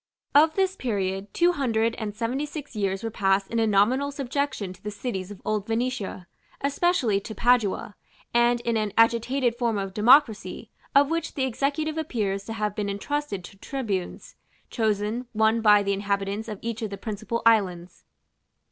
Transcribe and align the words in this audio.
Of 0.33 0.55
this 0.55 0.75
period, 0.75 1.31
Two 1.31 1.51
Hundred 1.51 1.93
and 1.93 2.15
Seventy 2.15 2.47
six 2.47 2.75
years 2.75 3.03
were 3.03 3.11
passed 3.11 3.51
in 3.51 3.59
a 3.59 3.67
nominal 3.67 4.09
subjection 4.11 4.73
to 4.73 4.81
the 4.81 4.89
cities 4.89 5.29
of 5.29 5.39
old 5.45 5.67
Venetia, 5.67 6.25
especially 6.61 7.19
to 7.19 7.35
Padua, 7.35 7.95
and 8.33 8.61
in 8.61 8.77
an 8.77 8.93
agitated 8.97 9.53
form 9.55 9.77
of 9.77 9.93
democracy, 9.93 10.71
of 10.95 11.11
which 11.11 11.35
the 11.35 11.43
executive 11.43 11.99
appears 11.99 12.45
to 12.45 12.53
have 12.53 12.73
been 12.75 12.89
entrusted 12.89 13.43
to 13.43 13.57
tribunes, 13.57 14.33
chosen, 14.71 15.27
one 15.33 15.61
by 15.61 15.83
the 15.83 15.93
inhabitants 15.93 16.47
of 16.47 16.57
each 16.63 16.81
of 16.81 16.89
the 16.89 16.97
principal 16.97 17.43
islands. 17.45 18.03